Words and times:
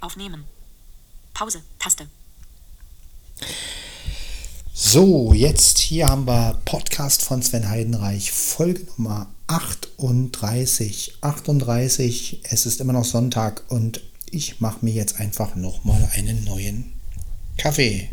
Aufnehmen. 0.00 0.44
Pause. 1.34 1.62
Taste. 1.78 2.06
So, 4.72 5.32
jetzt 5.34 5.78
hier 5.78 6.08
haben 6.08 6.26
wir 6.26 6.58
Podcast 6.64 7.22
von 7.22 7.42
Sven 7.42 7.68
Heidenreich, 7.68 8.32
Folge 8.32 8.86
Nummer 8.96 9.28
38. 9.46 11.18
38, 11.20 12.40
es 12.44 12.66
ist 12.66 12.80
immer 12.80 12.94
noch 12.94 13.04
Sonntag 13.04 13.64
und 13.68 14.00
ich 14.30 14.60
mache 14.60 14.84
mir 14.84 14.94
jetzt 14.94 15.20
einfach 15.20 15.54
nochmal 15.54 16.08
einen 16.14 16.44
neuen 16.44 16.92
Kaffee. 17.58 18.08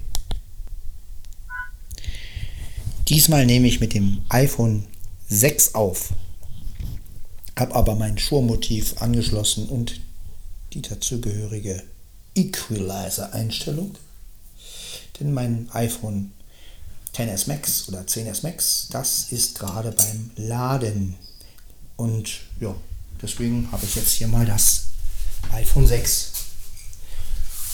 Diesmal 3.08 3.46
nehme 3.46 3.68
ich 3.68 3.80
mit 3.80 3.94
dem 3.94 4.22
iPhone 4.30 4.84
6 5.30 5.76
auf, 5.76 6.10
habe 7.58 7.76
aber 7.76 7.96
mein 7.96 8.18
Schurmotiv 8.18 9.02
angeschlossen 9.02 9.70
und 9.70 10.02
die 10.78 10.88
dazugehörige 10.88 11.84
Equalizer-Einstellung. 12.36 13.96
Denn 15.20 15.34
mein 15.34 15.70
iPhone 15.74 16.32
10s 17.16 17.48
Max 17.48 17.88
oder 17.90 18.02
10s 18.02 18.44
Max, 18.44 18.88
das 18.92 19.32
ist 19.32 19.58
gerade 19.58 19.92
beim 19.92 20.30
Laden. 20.36 21.16
Und 21.96 22.42
ja, 22.60 22.76
deswegen 23.22 23.72
habe 23.72 23.86
ich 23.86 23.96
jetzt 23.96 24.12
hier 24.12 24.28
mal 24.28 24.46
das 24.46 24.84
iPhone 25.52 25.88
6. 25.88 26.32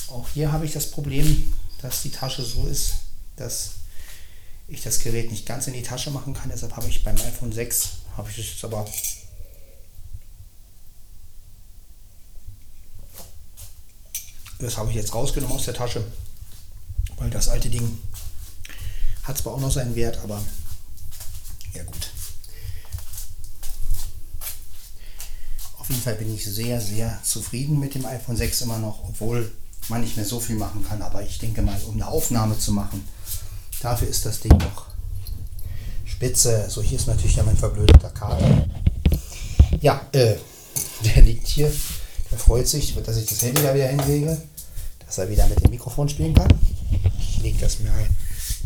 Auch 0.08 0.30
hier 0.34 0.52
habe 0.54 0.66
ich 0.66 0.72
das 0.72 0.90
Problem, 0.90 1.54
dass 1.81 2.04
die 2.04 2.12
Tasche 2.12 2.44
so 2.44 2.66
ist, 2.67 2.94
dass 3.36 3.72
ich 4.70 4.81
das 4.81 5.00
Gerät 5.00 5.30
nicht 5.30 5.45
ganz 5.45 5.67
in 5.67 5.73
die 5.73 5.84
Tasche 5.84 6.09
machen 6.12 6.34
kann. 6.34 6.50
Deshalb 6.50 6.78
habe 6.78 6.88
ich 6.88 7.04
beim 7.04 7.17
iPhone 7.17 7.52
6, 7.52 7.90
habe 8.16 8.30
ich 8.30 8.56
es 8.56 8.64
aber 8.64 8.88
das 14.63 14.77
habe 14.77 14.90
ich 14.90 14.95
jetzt 14.95 15.13
rausgenommen 15.13 15.55
aus 15.55 15.66
der 15.66 15.73
Tasche, 15.73 16.03
weil 17.17 17.30
das 17.30 17.49
alte 17.49 17.70
Ding 17.70 17.97
hat 19.23 19.38
zwar 19.38 19.53
auch 19.53 19.59
noch 19.59 19.72
seinen 19.72 19.95
Wert, 19.95 20.20
aber 20.23 20.42
ja 21.73 21.83
gut. 21.83 22.09
Auf 25.78 25.89
jeden 25.89 26.02
Fall 26.02 26.16
bin 26.16 26.33
ich 26.33 26.45
sehr, 26.45 26.80
sehr 26.80 27.20
zufrieden 27.23 27.80
mit 27.80 27.95
dem 27.95 28.05
iPhone 28.05 28.38
6 28.38 28.61
immer 28.61 28.80
noch, 28.80 29.03
obwohl 29.08 29.52
man 29.89 30.02
nicht 30.02 30.16
mehr 30.16 30.25
so 30.25 30.39
viel 30.39 30.55
machen 30.55 30.86
kann. 30.88 31.02
Aber 31.02 31.23
ich 31.23 31.39
denke 31.39 31.61
mal, 31.61 31.80
um 31.88 31.95
eine 31.95 32.08
Aufnahme 32.08 32.58
zu 32.58 32.72
machen, 32.72 33.05
Dafür 33.83 34.08
ist 34.08 34.25
das 34.25 34.39
Ding 34.39 34.58
noch 34.58 34.86
spitze. 36.05 36.67
So, 36.70 36.81
hier 36.81 36.98
ist 36.98 37.05
natürlich 37.05 37.36
ja 37.36 37.44
mein 37.44 37.58
verblödeter 37.58 38.11
Kater. 38.11 38.66
Ja, 39.81 40.02
äh, 40.14 40.36
der 41.03 41.22
liegt 41.22 41.48
hier. 41.48 41.70
Der 42.31 42.39
freut 42.39 42.66
sich, 42.66 42.95
dass 42.95 43.17
ich 43.17 43.25
das 43.25 43.42
Handy 43.42 43.61
da 43.61 43.75
wieder 43.75 43.88
hinlege, 43.88 44.42
dass 45.14 45.19
er 45.19 45.30
wieder 45.30 45.45
mit 45.45 45.64
dem 45.64 45.69
Mikrofon 45.69 46.09
spielen 46.09 46.33
kann. 46.33 46.52
Ich 47.19 47.38
lege 47.44 47.59
das 47.59 47.80
mal 47.81 48.09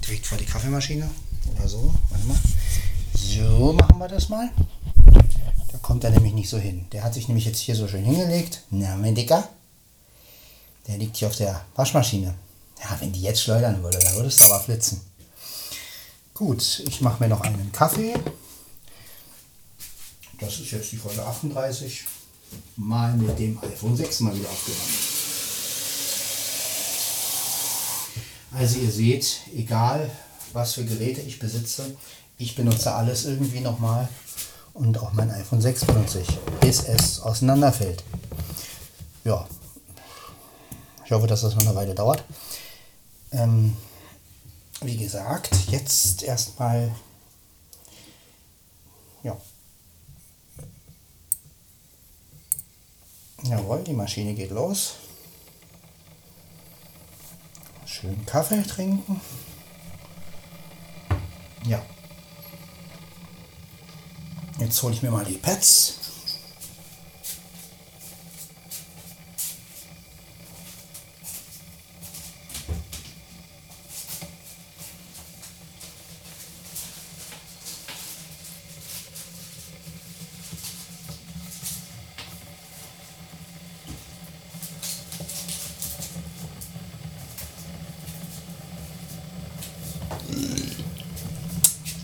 direkt 0.06 0.26
vor 0.26 0.38
die 0.38 0.46
Kaffeemaschine 0.46 1.10
oder 1.54 1.68
so. 1.68 1.94
Warte 2.10 2.26
mal. 2.26 2.38
So 3.14 3.74
machen 3.74 3.98
wir 3.98 4.08
das 4.08 4.30
mal. 4.30 4.50
Da 5.70 5.78
kommt 5.80 6.06
er 6.06 6.12
nämlich 6.12 6.34
nicht 6.34 6.50
so 6.50 6.58
hin. 6.58 6.86
Der 6.94 7.04
hat 7.04 7.14
sich 7.14 7.28
nämlich 7.28 7.44
jetzt 7.44 7.60
hier 7.60 7.76
so 7.76 7.86
schön 7.86 8.06
hingelegt. 8.06 8.62
Na, 8.70 8.96
mein 8.96 9.14
Dicker. 9.14 9.50
Der 10.88 10.98
liegt 10.98 11.18
hier 11.18 11.28
auf 11.28 11.36
der 11.36 11.66
Waschmaschine. 11.76 12.34
Ja, 12.82 12.96
wenn 13.02 13.12
die 13.12 13.24
jetzt 13.24 13.42
schleudern 13.42 13.84
würde, 13.84 14.00
dann 14.00 14.16
würde 14.16 14.30
es 14.30 14.42
aber 14.42 14.62
flitzen. 14.62 15.02
Gut, 16.34 16.82
ich 16.88 17.02
mache 17.02 17.22
mir 17.22 17.28
noch 17.28 17.42
einen 17.42 17.74
Kaffee. 17.74 18.14
Das 20.40 20.58
ist 20.60 20.72
jetzt 20.72 20.94
die 20.94 20.98
Folge 20.98 21.26
38. 21.26 22.06
Mal 22.78 23.18
mit 23.18 23.38
dem 23.38 23.62
iPhone 23.62 23.98
6 23.98 24.22
mal 24.22 24.34
wieder 24.34 24.48
aufgenommen. 24.48 25.17
Also 28.58 28.80
ihr 28.80 28.92
seht, 28.92 29.42
egal 29.54 30.10
was 30.52 30.74
für 30.74 30.84
Geräte 30.84 31.22
ich 31.22 31.38
besitze, 31.38 31.96
ich 32.40 32.56
benutze 32.56 32.92
alles 32.92 33.26
irgendwie 33.26 33.60
nochmal 33.60 34.10
und 34.74 34.98
auch 34.98 35.14
mein 35.14 35.30
iPhone 35.30 35.62
6 35.62 35.86
benutze 35.86 36.22
ich, 36.22 36.38
bis 36.60 36.84
es 36.84 37.20
auseinanderfällt. 37.20 38.04
Ja, 39.24 39.48
ich 41.06 41.12
hoffe, 41.12 41.28
dass 41.28 41.42
das 41.42 41.54
noch 41.54 41.68
eine 41.68 41.76
Weile 41.76 41.94
dauert. 41.94 42.24
Ähm, 43.32 43.78
wie 44.82 44.98
gesagt, 44.98 45.52
jetzt 45.70 46.24
erstmal, 46.24 46.92
ja. 49.22 49.38
Jawohl, 53.44 53.84
die 53.84 53.94
Maschine 53.94 54.34
geht 54.34 54.50
los. 54.50 54.96
Schön 58.00 58.24
Kaffee 58.28 58.62
trinken. 58.62 59.20
Ja. 61.66 61.82
Jetzt 64.60 64.84
hole 64.84 64.94
ich 64.94 65.02
mir 65.02 65.10
mal 65.10 65.26
die 65.26 65.38
Pads. 65.38 66.07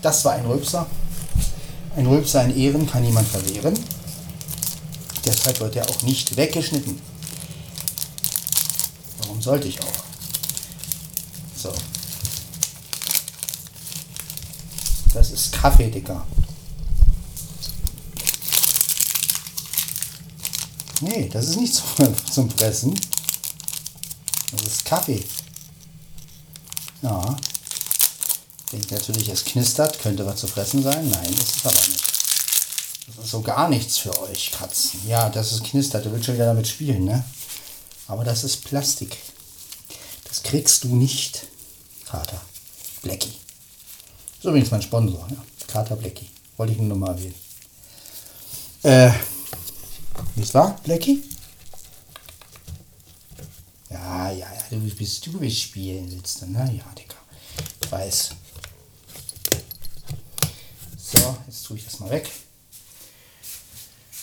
Das 0.04 0.22
war 0.26 0.32
ein 0.34 0.44
Rülpser. 0.44 0.86
Ein 1.96 2.06
Rülpser 2.06 2.44
in 2.44 2.54
Ehren 2.54 2.86
kann 2.86 3.02
niemand 3.02 3.26
verwehren. 3.26 3.72
Deshalb 5.24 5.58
wird 5.60 5.76
er 5.76 5.88
auch 5.88 6.02
nicht 6.02 6.36
weggeschnitten. 6.36 7.00
Warum 9.20 9.40
sollte 9.40 9.66
ich 9.66 9.80
auch? 9.80 10.04
So. 11.56 11.72
Das 15.14 15.30
ist 15.30 15.52
Kaffee, 15.52 15.90
Dicker. 15.90 16.22
Nee, 21.00 21.30
das 21.32 21.48
ist 21.48 21.56
nicht 21.56 21.82
zum 22.30 22.50
Fressen. 22.50 23.00
Das 24.52 24.62
ist 24.64 24.84
Kaffee. 24.84 25.24
Ja. 27.00 27.38
Denkt 28.74 28.90
natürlich, 28.90 29.28
es 29.28 29.44
knistert, 29.44 30.00
könnte 30.00 30.26
was 30.26 30.40
zu 30.40 30.48
fressen 30.48 30.82
sein. 30.82 31.08
Nein, 31.08 31.32
das 31.38 31.56
ist 31.56 31.64
aber 31.64 31.76
nicht. 31.76 32.04
Das 33.06 33.24
ist 33.24 33.30
so 33.30 33.40
gar 33.40 33.68
nichts 33.68 33.98
für 33.98 34.20
euch, 34.22 34.50
Katzen. 34.50 34.98
Ja, 35.06 35.28
das 35.28 35.52
ist 35.52 35.62
knistert, 35.62 36.04
du 36.04 36.10
willst 36.10 36.26
schon 36.26 36.34
wieder 36.34 36.46
damit 36.46 36.66
spielen, 36.66 37.04
ne? 37.04 37.24
Aber 38.08 38.24
das 38.24 38.42
ist 38.42 38.64
Plastik. 38.64 39.16
Das 40.24 40.42
kriegst 40.42 40.82
du 40.82 40.88
nicht, 40.88 41.46
Kater. 42.04 42.40
Blackie. 43.02 43.34
So 44.42 44.48
übrigens 44.48 44.72
mein 44.72 44.82
Sponsor, 44.82 45.24
ja. 45.30 45.36
Kater 45.68 45.94
Blackie. 45.94 46.28
Wollte 46.56 46.72
ich 46.72 46.80
nur 46.80 46.96
mal 46.96 47.10
erwähnen. 47.10 47.36
Äh, 48.82 49.12
wie 50.34 50.52
war, 50.52 50.80
Blackie? 50.82 51.22
Ja, 53.88 54.32
ja, 54.32 54.52
ja, 54.52 54.62
du 54.68 54.80
bist, 54.80 55.24
du 55.26 55.38
willst 55.38 55.60
spielen, 55.60 56.10
willst 56.10 56.42
du, 56.42 56.46
ne? 56.46 56.58
Ja, 56.76 56.92
Digga. 56.98 57.14
Ich 57.80 57.92
weiß. 57.92 58.30
So, 61.14 61.36
jetzt 61.46 61.64
tue 61.64 61.76
ich 61.76 61.84
das 61.84 62.00
mal 62.00 62.10
weg. 62.10 62.28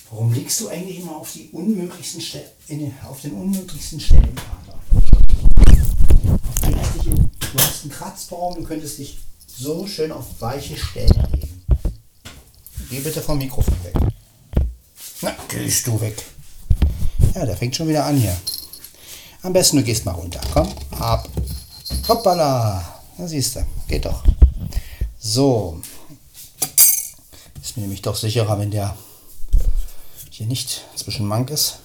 Warum 0.09 0.33
legst 0.33 0.59
du 0.59 0.67
eigentlich 0.67 0.99
immer 0.99 1.15
auf 1.15 1.31
die 1.31 1.49
unmöglichsten 1.51 2.19
Stellen, 2.19 2.93
auf 3.07 3.21
den 3.21 3.31
unmöglichsten 3.31 3.99
Stellen, 3.99 4.35
Vater? 4.35 4.77
Du 7.53 7.59
hast 7.59 7.83
einen 7.83 7.91
Kratzbaum, 7.91 8.55
du 8.55 8.63
könntest 8.63 8.97
dich 8.97 9.19
so 9.47 9.87
schön 9.87 10.11
auf 10.11 10.25
weiche 10.39 10.75
Stellen 10.75 11.27
legen. 11.31 11.65
Geh 12.89 12.99
bitte 12.99 13.21
vom 13.21 13.37
Mikrofon 13.37 13.77
weg. 13.83 13.95
Na, 15.21 15.33
gehst 15.47 15.87
du 15.87 15.99
weg. 16.01 16.21
Ja, 17.35 17.45
der 17.45 17.55
fängt 17.55 17.75
schon 17.75 17.87
wieder 17.87 18.05
an 18.05 18.17
hier. 18.17 18.35
Am 19.43 19.53
besten 19.53 19.77
du 19.77 19.83
gehst 19.83 20.03
mal 20.05 20.11
runter. 20.11 20.41
Komm, 20.53 20.67
ab. 20.99 21.29
Hoppala. 22.09 23.01
Da 23.17 23.27
siehst 23.27 23.55
du, 23.55 23.65
geht 23.87 24.03
doch. 24.03 24.23
So, 25.19 25.79
ist 27.61 27.77
mir 27.77 27.81
nämlich 27.81 28.01
doch 28.01 28.15
sicherer, 28.15 28.59
wenn 28.59 28.71
der 28.71 28.95
hier 30.29 30.47
nicht 30.47 30.81
zwischen 30.95 31.27
Mank 31.27 31.49
ist. 31.49 31.79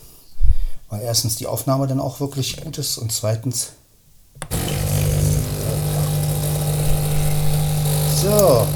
Weil 0.88 1.02
erstens 1.02 1.36
die 1.36 1.46
Aufnahme 1.46 1.86
dann 1.86 2.00
auch 2.00 2.20
wirklich 2.20 2.56
gut 2.56 2.78
ist 2.78 2.96
und 2.98 3.12
zweitens. 3.12 3.72
So. 8.22 8.66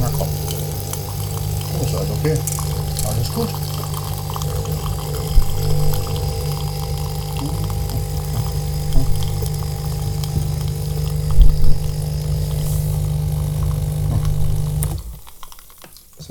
Na 0.00 0.10
komm. 0.16 0.28
Ist 1.82 1.94
also 1.94 2.12
okay. 2.14 2.38
Alles 3.06 3.32
gut. 3.32 3.48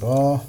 So. 0.02 0.42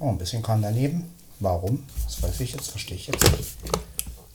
Oh, 0.00 0.08
ein 0.08 0.11
bisschen 0.22 0.42
kam 0.42 0.62
daneben. 0.62 1.12
Warum? 1.40 1.84
Das 2.04 2.22
weiß 2.22 2.40
ich 2.40 2.52
jetzt, 2.52 2.70
verstehe 2.70 2.96
ich 2.96 3.08
jetzt 3.08 3.24
nicht. 3.32 3.56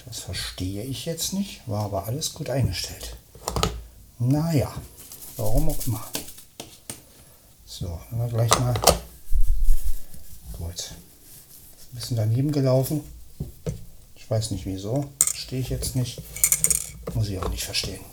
Das 0.05 0.19
verstehe 0.19 0.83
ich 0.83 1.05
jetzt 1.05 1.31
nicht. 1.31 1.61
War 1.65 1.85
aber 1.85 2.07
alles 2.07 2.33
gut 2.33 2.49
eingestellt. 2.49 3.15
Naja, 4.19 4.73
warum 5.37 5.69
auch 5.69 5.87
immer. 5.87 6.03
So, 7.65 7.99
dann 8.09 8.19
wir 8.19 8.27
gleich 8.27 8.59
mal. 8.59 8.73
Gut. 10.53 10.91
Ein 10.91 11.95
bisschen 11.95 12.17
daneben 12.17 12.51
gelaufen. 12.51 13.01
Ich 14.15 14.29
weiß 14.29 14.51
nicht 14.51 14.65
wieso. 14.65 15.09
Verstehe 15.19 15.61
ich 15.61 15.69
jetzt 15.69 15.95
nicht. 15.95 16.21
Muss 17.13 17.29
ich 17.29 17.39
auch 17.39 17.49
nicht 17.49 17.63
verstehen. 17.63 18.03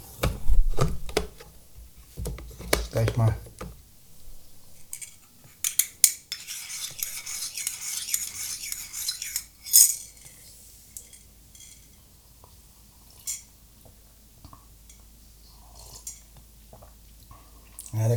Jetzt 2.73 2.93
gleich 2.93 3.17
mal. 3.17 3.35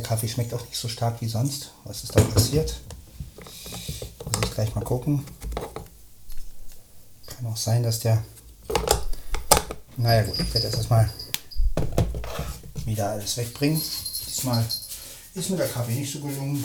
Kaffee 0.08 0.26
schmeckt 0.26 0.54
auch 0.54 0.64
nicht 0.64 0.78
so 0.78 0.88
stark 0.88 1.20
wie 1.20 1.28
sonst. 1.28 1.72
Was 1.84 2.02
ist 2.02 2.16
da 2.16 2.22
passiert? 2.22 2.80
Muss 4.24 4.42
ich 4.42 4.54
gleich 4.54 4.74
mal 4.74 4.82
gucken. 4.82 5.22
Kann 7.26 7.44
auch 7.44 7.58
sein, 7.58 7.82
dass 7.82 8.00
der. 8.00 8.24
Naja, 9.98 10.22
gut, 10.22 10.40
ich 10.40 10.54
werde 10.54 10.66
jetzt 10.66 10.76
erstmal 10.76 11.10
wieder 12.86 13.10
alles 13.10 13.36
wegbringen. 13.36 13.78
Diesmal 14.26 14.64
ist 15.34 15.50
mir 15.50 15.58
der 15.58 15.68
Kaffee 15.68 15.92
nicht 15.92 16.10
so 16.10 16.20
gelungen. 16.20 16.64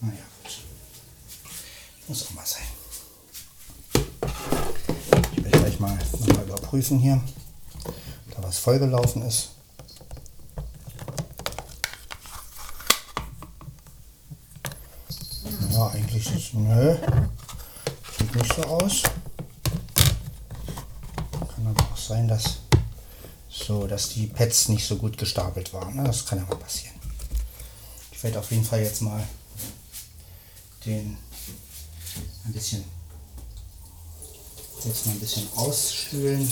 Naja, 0.00 0.14
gut. 0.44 0.58
Muss 2.06 2.24
auch 2.24 2.34
mal 2.34 2.46
sein. 2.46 2.62
Ich 5.32 5.44
werde 5.44 5.58
gleich 5.58 5.80
mal 5.80 5.98
nochmal 6.20 6.44
überprüfen 6.44 7.00
hier, 7.00 7.20
da 8.30 8.42
was 8.44 8.58
vollgelaufen 8.58 9.22
ist. 9.22 9.48
Ja, 15.72 15.90
eigentlich 16.02 16.34
ist. 16.34 16.54
Nö. 16.54 16.96
Sieht 18.18 18.34
nicht 18.34 18.54
so 18.54 18.62
aus. 18.64 19.02
Kann 21.54 21.66
aber 21.66 21.82
auch 21.82 21.96
sein, 21.96 22.28
dass. 22.28 22.58
So, 23.50 23.86
dass 23.86 24.08
die 24.08 24.26
Pads 24.26 24.68
nicht 24.68 24.86
so 24.86 24.96
gut 24.96 25.18
gestapelt 25.18 25.72
waren. 25.72 25.94
ne? 25.94 26.04
Das 26.04 26.26
kann 26.26 26.38
ja 26.38 26.44
mal 26.44 26.56
passieren. 26.56 26.96
Ich 28.10 28.22
werde 28.22 28.38
auf 28.38 28.50
jeden 28.50 28.64
Fall 28.64 28.80
jetzt 28.80 29.02
mal 29.02 29.22
den 30.84 31.16
ein 32.44 32.52
bisschen 32.52 32.82
jetzt 34.84 35.06
mal 35.06 35.12
ein 35.12 35.20
bisschen 35.20 35.46
ausspülen 35.54 36.50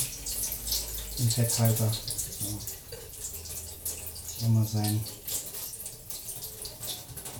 den 1.18 1.30
Fetthalter. 1.30 1.90
So. 4.38 4.46
Mal 4.48 4.66
sein. 4.66 5.04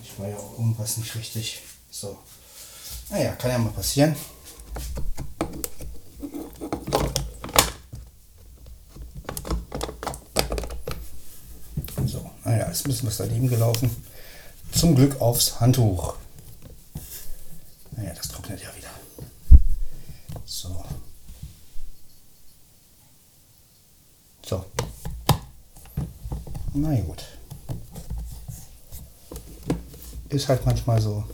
Ich 0.03 0.19
war 0.19 0.29
ja 0.29 0.37
auch 0.37 0.59
irgendwas 0.59 0.97
nicht 0.97 1.15
richtig. 1.15 1.63
So. 2.01 2.17
Naja, 3.11 3.33
kann 3.33 3.51
ja 3.51 3.59
mal 3.59 3.73
passieren. 3.73 4.17
So, 12.07 12.31
naja, 12.43 12.65
ist 12.71 12.87
ein 12.87 12.91
bisschen 12.91 13.07
was 13.07 13.19
daneben 13.19 13.49
gelaufen. 13.49 13.95
Zum 14.73 14.95
Glück 14.95 15.21
aufs 15.21 15.61
Handtuch. 15.61 16.15
Naja, 17.91 18.15
das 18.15 18.29
trocknet 18.29 18.63
ja 18.63 18.75
wieder. 18.75 18.89
So. 20.47 20.83
So. 24.47 24.65
Na 26.73 26.99
gut. 27.01 27.25
Ist 30.31 30.49
halt 30.49 30.65
manchmal 30.65 30.99
so. 31.03 31.25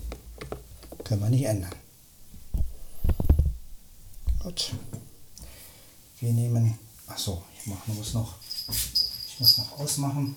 Können 1.06 1.22
wir 1.22 1.30
nicht 1.30 1.44
ändern. 1.44 1.70
Gut. 4.42 4.72
Wir 6.18 6.32
nehmen. 6.32 6.76
Ach 7.06 7.16
so, 7.16 7.44
ich 7.56 7.66
mach, 7.68 7.86
muss 7.86 8.12
noch. 8.12 8.34
Ich 8.68 9.38
muss 9.38 9.58
noch 9.58 9.78
ausmachen. 9.78 10.34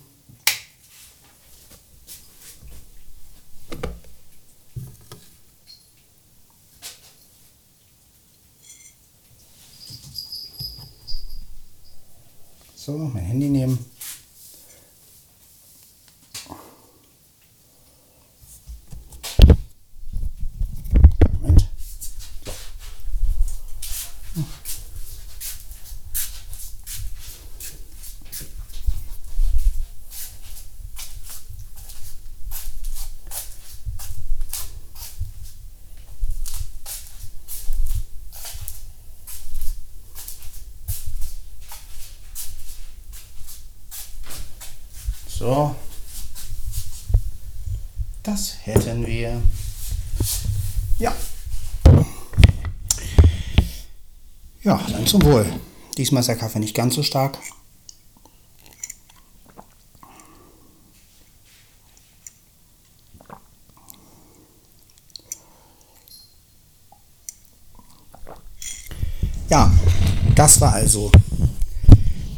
So, 12.75 12.91
mein 12.91 13.23
Handy 13.23 13.49
nehmen. 13.49 13.68
So. 45.39 45.73
Das 48.23 48.57
hätten 48.63 49.07
wir. 49.07 49.41
Ja. 50.97 51.15
Ja, 54.63 54.85
dann 54.91 55.07
zum 55.07 55.21
Wohl. 55.21 55.45
Diesmal 55.97 56.19
ist 56.19 56.27
der 56.27 56.35
Kaffee 56.35 56.59
nicht 56.59 56.75
ganz 56.75 56.95
so 56.95 57.03
stark. 57.03 57.37
Ja, 69.49 69.71
das 70.35 70.59
war 70.59 70.73
also 70.73 71.09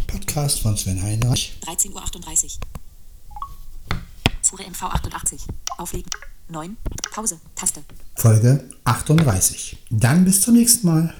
Podcast 0.05 0.59
von 0.59 0.77
Sven 0.77 1.01
Heinrich. 1.01 1.57
13.38 1.65 2.59
Uhr. 2.59 2.70
Zure 4.51 4.65
MV 4.69 4.83
88. 4.83 5.47
Auflegen. 5.77 6.09
9. 6.49 6.75
Pause. 7.13 7.39
Taste. 7.55 7.83
Folge 8.17 8.65
38. 8.83 9.77
Dann 9.89 10.25
bis 10.25 10.41
zum 10.41 10.55
nächsten 10.55 10.87
Mal. 10.87 11.13